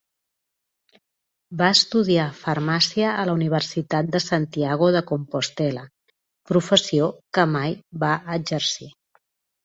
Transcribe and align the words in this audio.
Va 1.57 1.65
estudiar 1.73 2.23
Farmàcia 2.37 3.11
a 3.23 3.25
la 3.29 3.35
Universitat 3.39 4.09
de 4.15 4.21
Santiago 4.23 4.89
de 4.95 5.01
Compostel·la, 5.11 5.83
professió 6.53 7.11
que 7.39 7.45
mai 7.57 7.77
va 8.05 8.11
exercir. 8.39 8.89